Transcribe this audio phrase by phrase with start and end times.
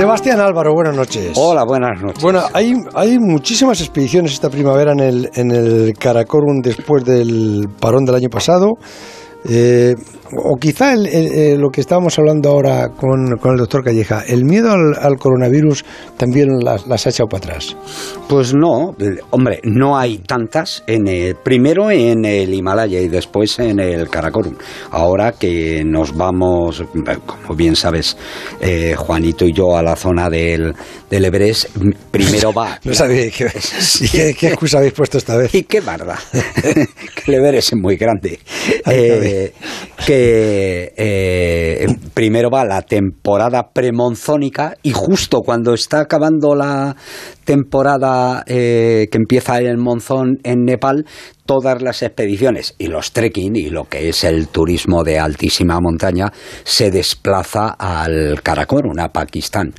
[0.00, 1.32] Sebastián Álvaro, buenas noches.
[1.36, 2.22] Hola, buenas noches.
[2.22, 8.06] Bueno, hay, hay muchísimas expediciones esta primavera en el, en el Karakorum después del parón
[8.06, 8.78] del año pasado.
[9.46, 9.94] Eh,
[10.36, 14.22] o quizá el- el- eh, lo que estábamos hablando ahora con, con el doctor Calleja,
[14.26, 15.84] el miedo al, al coronavirus
[16.16, 17.76] también las, las ha echado para atrás.
[18.28, 18.94] Pues no,
[19.30, 20.82] hombre, no hay tantas.
[20.86, 24.54] En el- primero en el Himalaya y después en el Karakorum.
[24.90, 26.84] Ahora que nos vamos,
[27.26, 28.16] como bien sabes,
[28.60, 30.72] eh, Juanito y yo a la zona del,
[31.10, 31.66] del Everest,
[32.10, 32.78] primero va.
[32.84, 33.46] No sabía qué,
[34.12, 35.54] qué, qué excusa habéis puesto esta vez.
[35.54, 36.18] Y qué barda,
[36.62, 38.38] que el Everest es muy grande.
[38.84, 39.52] Ay, Eh,
[40.06, 46.96] que eh, primero va la temporada premonzónica y justo cuando está acabando la
[47.44, 51.06] temporada eh, que empieza el monzón en Nepal,
[51.50, 56.30] todas las expediciones y los trekking y lo que es el turismo de altísima montaña
[56.62, 59.74] se desplaza al Karakorum, a Pakistán.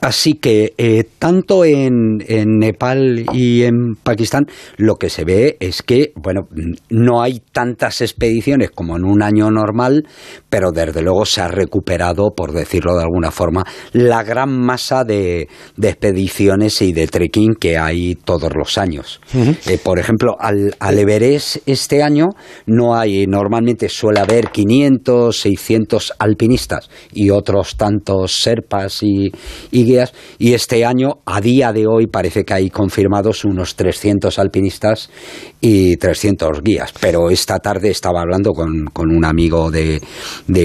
[0.00, 5.82] Así que eh, tanto en, en Nepal y en Pakistán lo que se ve es
[5.82, 6.42] que, bueno,
[6.88, 10.06] no hay tantas expediciones como en un año normal,
[10.48, 15.48] pero desde luego se ha recuperado, por decirlo de alguna forma, la gran masa de,
[15.76, 19.20] de expediciones y de trekking que hay todos los años.
[19.34, 22.28] Eh, por ejemplo, al, al Everest este año
[22.66, 29.30] no hay, normalmente suele haber 500, 600 alpinistas y otros tantos serpas y,
[29.70, 34.38] y guías, y este año, a día de hoy, parece que hay confirmados unos 300
[34.38, 35.10] alpinistas
[35.60, 36.92] y 300 guías.
[37.00, 40.00] Pero esta tarde estaba hablando con, con un amigo de,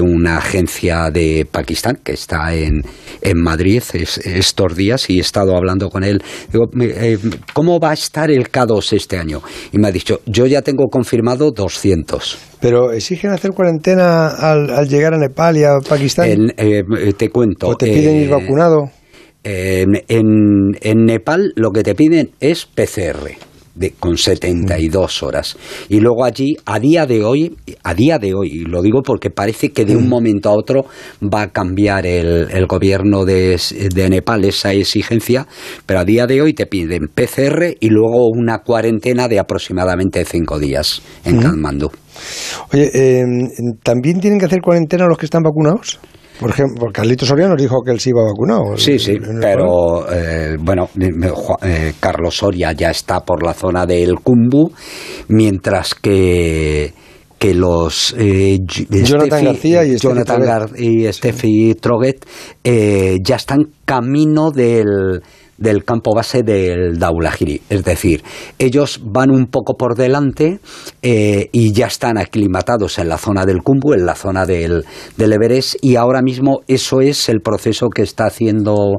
[0.00, 2.82] una agencia de Pakistán que está en,
[3.22, 6.22] en Madrid es- estos días y he estado hablando con él.
[6.52, 7.18] Digo, "Me- eh,
[7.52, 9.42] ¿cómo va a estar el K2 este año?
[9.72, 12.38] Y me ha dicho, yo ya tengo confirmado 200.
[12.60, 16.28] Pero exigen hacer cuarentena al, al llegar a Nepal y a Pakistán.
[16.28, 16.82] En, eh,
[17.16, 17.68] te cuento.
[17.68, 18.90] ¿O te piden eh, ir vacunado?
[19.44, 23.30] En, en- en Nepal lo que te piden es PCR.
[23.78, 25.56] De, con 72 horas.
[25.88, 29.30] Y luego allí, a día de hoy, a día de hoy, y lo digo porque
[29.30, 30.86] parece que de un momento a otro
[31.22, 33.60] va a cambiar el, el gobierno de,
[33.94, 35.46] de Nepal esa exigencia,
[35.86, 40.58] pero a día de hoy te piden PCR y luego una cuarentena de aproximadamente cinco
[40.58, 41.90] días en Katmandú.
[42.72, 43.24] Oye, eh,
[43.82, 46.00] ¿también tienen que hacer cuarentena los que están vacunados?
[46.40, 48.76] Por ejemplo, Carlitos Soriano dijo que él sí iba vacunado.
[48.76, 50.88] Sí, sí, el pero eh, bueno,
[51.62, 54.70] eh, Carlos Soria ya está por la zona del Cumbu,
[55.28, 56.92] mientras que
[57.38, 60.42] que los eh, Jonathan Steffi- García y Steffi Jonathan.
[60.42, 62.26] Gar- y Steffi Troguet
[62.64, 65.22] eh, ya están camino del
[65.58, 67.60] del campo base del Daulahiri.
[67.68, 68.22] Es decir,
[68.58, 70.60] ellos van un poco por delante
[71.02, 74.84] eh, y ya están aclimatados en la zona del Cumbu, en la zona del,
[75.16, 78.98] del Everest, y ahora mismo eso es el proceso que está haciendo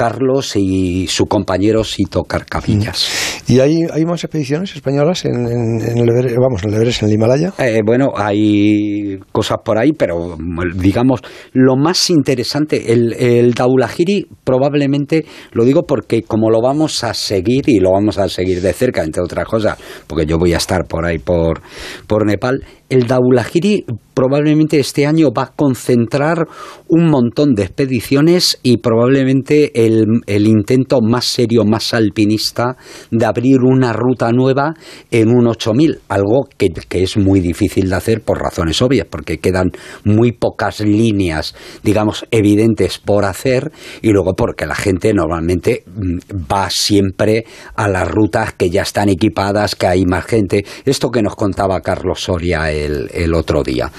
[0.00, 3.42] Carlos y su compañero Sito Carcabillas.
[3.46, 7.02] ¿Y hay, hay más expediciones españolas en, en- en el Everest, vamos, en el Everest,
[7.02, 7.52] en el Himalaya?
[7.58, 10.38] Eh, bueno, hay cosas por ahí, pero
[10.74, 11.20] digamos,
[11.52, 17.68] lo más interesante, el, el Daulahiri probablemente, lo digo porque como lo vamos a seguir
[17.68, 20.86] y lo vamos a seguir de cerca, entre otras cosas, porque yo voy a estar
[20.88, 21.60] por ahí por,
[22.06, 23.84] por Nepal, el Daulahiri
[24.14, 26.46] probablemente este año va a concentrar
[26.88, 29.89] un montón de expediciones y probablemente el,
[30.26, 32.76] el intento más serio, más alpinista
[33.10, 34.74] de abrir una ruta nueva
[35.10, 39.38] en un 8000, algo que, que es muy difícil de hacer por razones obvias, porque
[39.38, 39.70] quedan
[40.04, 46.70] muy pocas líneas, digamos, evidentes por hacer y luego porque la gente normalmente mm, va
[46.70, 50.64] siempre a las rutas que ya están equipadas, que hay más gente.
[50.84, 53.90] Esto que nos contaba Carlos Soria el, el otro día.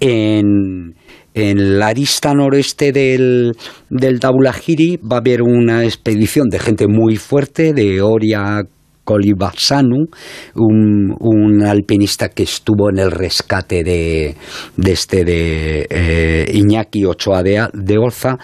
[0.00, 0.94] En,
[1.36, 3.52] en la arista noreste del,
[3.90, 8.62] del Daulahiri va a haber una expedición de gente muy fuerte, de Oria
[9.06, 10.06] Kolibasanu,
[10.56, 14.34] un, un alpinista que estuvo en el rescate de,
[14.76, 18.36] de este de eh, Iñaki Ochoa de, de Olza,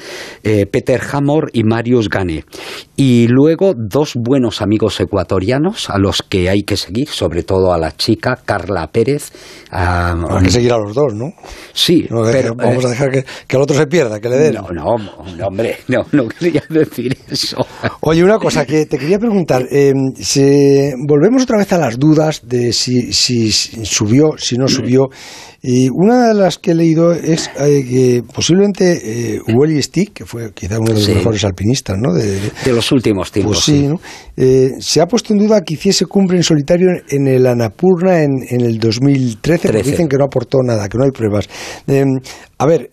[0.44, 2.44] eh, Peter Hamor y Marius Gane.
[2.96, 7.78] Y luego dos buenos amigos ecuatorianos a los que hay que seguir, sobre todo a
[7.78, 9.32] la chica Carla Pérez.
[9.70, 11.32] a- Hay que seguir a los dos, ¿no?
[11.72, 14.36] Sí, No, pero vamos eh, a dejar que, que al otro se pierda, que le
[14.38, 14.54] den.
[14.54, 14.96] no, no,
[15.36, 17.56] no, hombre, no, no quería decir eso.
[18.02, 19.66] Oye, una cosa que te quería preguntar.
[19.70, 24.68] eh, se, eh, volvemos otra vez a las dudas de si, si subió, si no
[24.68, 25.08] subió.
[25.64, 30.52] Y una de las que he leído es eh, que posiblemente eh, Stick, que fue
[30.52, 32.12] quizá uno de los mejores alpinistas ¿no?
[32.12, 33.64] de, los últimos tiempos.
[33.64, 33.88] Pues sí,
[34.36, 38.44] eh, se ha puesto en duda que hiciese cumbre en solitario en el Anapurna en,
[38.48, 41.48] en el 2013, porque dicen que no aportó nada, que no hay pruebas.
[41.86, 42.18] Em,
[42.58, 42.90] a ver,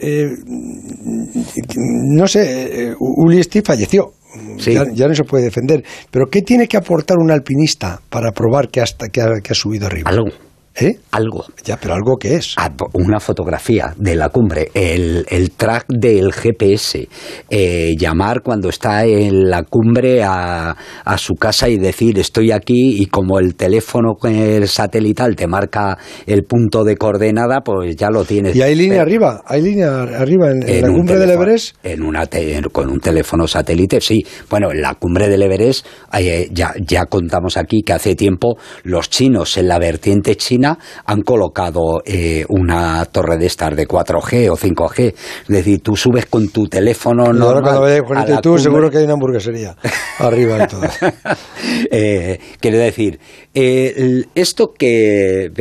[1.76, 4.14] no sé, Wally Stick falleció.
[4.58, 5.84] Ya, no se puede defender.
[6.12, 9.56] Pero ¿qué tiene que aportar un alpinista para probar que, hasta, que, ha, que ha
[9.56, 10.10] subido arriba?
[10.10, 10.49] Algo.
[10.82, 10.98] ¿Eh?
[11.12, 11.46] Algo.
[11.66, 12.54] Ya, pero algo que es.
[12.58, 17.08] Ah, una fotografía de la cumbre, el, el track del GPS,
[17.50, 23.02] eh, llamar cuando está en la cumbre a, a, su casa y decir estoy aquí
[23.02, 28.24] y como el teléfono el satelital te marca el punto de coordenada, pues ya lo
[28.24, 28.56] tienes.
[28.56, 29.42] ¿Y hay línea arriba?
[29.46, 31.76] ¿Hay línea arriba en, la cumbre del Everest?
[31.84, 32.28] En una
[32.72, 34.24] con un teléfono satélite, sí.
[34.50, 35.86] Bueno, en la cumbre del Everest
[36.18, 40.69] eh, ya, ya contamos aquí que hace tiempo los chinos en la vertiente china
[41.06, 45.14] han colocado eh, una torre de estas de 4G o 5G.
[45.14, 48.90] Es decir, tú subes con tu teléfono no ahora cuando vayas Juanito y tú, seguro
[48.90, 49.76] que hay una hamburguesería
[50.20, 50.82] arriba de todo.
[51.92, 53.20] eh, quiero decir,
[53.54, 55.52] eh, esto que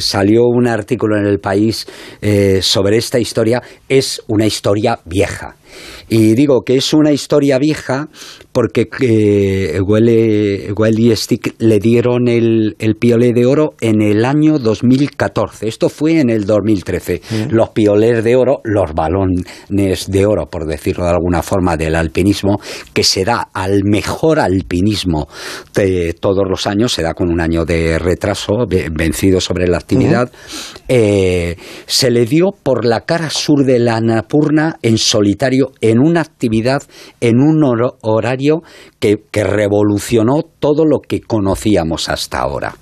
[0.00, 1.86] salió un artículo en el país
[2.60, 5.56] sobre esta historia es una historia vieja.
[6.08, 8.08] Y digo que es una historia vieja
[8.52, 9.78] porque eh,
[10.98, 15.68] y Stick le dieron el, el piolé de oro en el año 2014.
[15.68, 17.20] Esto fue en el 2013.
[17.30, 17.54] Mm.
[17.54, 22.58] Los piolés de oro, los balones de oro, por decirlo de alguna forma, del alpinismo,
[22.92, 25.28] que se da al mejor alpinismo
[25.74, 30.30] de todos los años, se da con un año de retraso, vencido sobre la actividad,
[30.88, 31.56] eh,
[31.86, 36.82] se le dio por la cara sur de la Annapurna en solitario en una actividad,
[37.20, 37.62] en un
[38.02, 38.62] horario
[39.00, 42.74] que, revolucionó todo lo que conocíamos hasta ahora.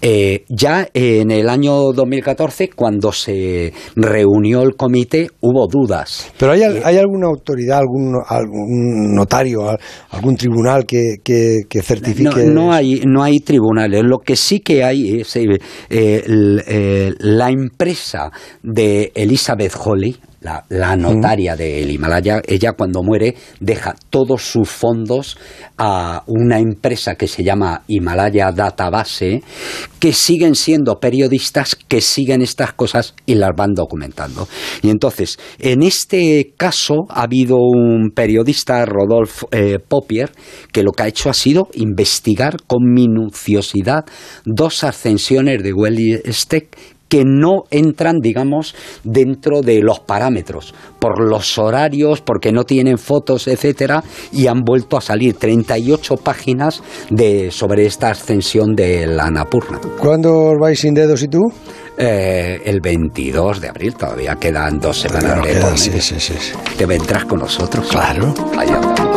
[0.00, 6.30] Eh, ya en el año 2014, cuando se reunió el comité, hubo dudas.
[6.38, 9.76] ¿Pero hay, eh, hay alguna autoridad, algún, algún notario,
[10.10, 12.44] algún tribunal que, que, certifique?
[12.44, 14.04] No, hay, no hay tribunales.
[14.04, 18.30] Lo que sí que hay es eh, la empresa
[18.62, 25.36] de Elizabeth Holly, la, notaria del Himalaya, ella cuando muere deja todos sus fondos
[25.76, 29.42] a una empresa que se llama Himalaya Database,
[29.98, 34.48] que siguen siendo periodistas que siguen estas cosas y las van documentando.
[34.82, 40.30] Y entonces, en este caso ha habido un periodista, Rodolf eh, Popier,
[40.72, 44.04] que lo que ha hecho ha sido investigar con minuciosidad
[44.44, 46.76] dos ascensiones de Welly Steck
[47.08, 48.74] que no entran, digamos,
[49.04, 54.02] dentro de los parámetros, por los horarios, porque no tienen fotos, etcétera,
[54.32, 59.80] y han vuelto a salir 38 páginas de, sobre esta ascensión de la Annapurna.
[59.98, 61.40] ¿Cuándo vais sin dedos y tú?
[62.00, 66.34] Eh, el 22 de abril, todavía quedan dos semanas de sí, sí, sí,
[66.76, 67.88] Te vendrás con nosotros.
[67.88, 68.32] Claro.
[68.56, 69.07] Allá